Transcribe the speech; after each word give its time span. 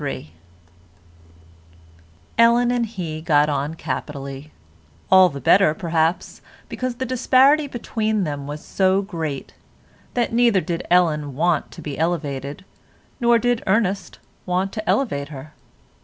CHAPTER 0.01 0.13
LXXIII 0.15 0.33
Ellen 2.39 2.71
and 2.71 2.85
he 2.87 3.21
got 3.21 3.49
on 3.49 3.75
capitally, 3.75 4.51
all 5.11 5.29
the 5.29 5.39
better, 5.39 5.75
perhaps, 5.75 6.41
because 6.67 6.95
the 6.95 7.05
disparity 7.05 7.67
between 7.67 8.23
them 8.23 8.47
was 8.47 8.65
so 8.65 9.03
great, 9.03 9.53
that 10.15 10.33
neither 10.33 10.59
did 10.59 10.87
Ellen 10.89 11.35
want 11.35 11.69
to 11.73 11.83
be 11.83 11.99
elevated, 11.99 12.65
nor 13.19 13.37
did 13.37 13.61
Ernest 13.67 14.17
want 14.47 14.71
to 14.73 14.89
elevate 14.89 15.29
her. 15.29 15.53